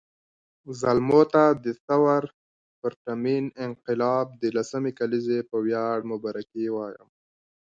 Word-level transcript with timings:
زلمو 0.81 1.21
ته 1.33 1.43
د 1.63 1.65
ثور 1.85 2.23
پرتمین 2.81 3.45
انقلاب 3.65 4.27
د 4.41 4.43
لسمې 4.55 4.91
کلېزې 4.99 5.39
په 5.49 5.55
وياړ 5.65 5.97
مبارکي 6.11 6.65
وایم 6.75 7.09